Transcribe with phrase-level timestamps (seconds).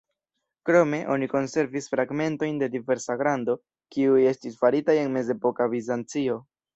[0.67, 3.55] Krome, oni konservis fragmentojn de diversa grando,
[3.97, 6.39] kiuj estis faritaj en mezepoka Bizancio.